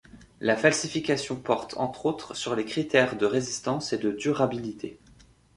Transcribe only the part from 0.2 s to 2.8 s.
La falsification porte, entre autres, sur les